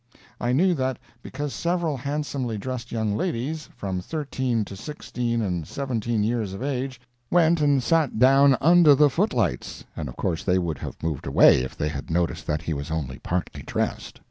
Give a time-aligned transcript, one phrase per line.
[0.39, 6.23] I knew that, because several handsomely dressed young ladies, from thirteen to sixteen and seventeen
[6.23, 10.57] years of age, went and sat down under the foot lights, and of course they
[10.57, 14.19] would have moved away if they had noticed that he was only partly dressed.